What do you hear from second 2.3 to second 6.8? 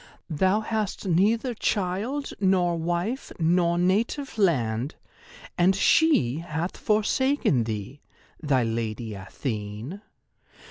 nor wife nor native land, and she hath